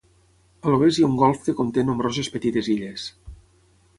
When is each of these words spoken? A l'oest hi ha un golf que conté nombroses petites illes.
A 0.63 0.71
l'oest 0.75 1.01
hi 1.01 1.05
ha 1.07 1.09
un 1.09 1.17
golf 1.19 1.43
que 1.49 1.55
conté 1.59 1.85
nombroses 1.91 2.31
petites 2.37 2.73
illes. 2.79 3.07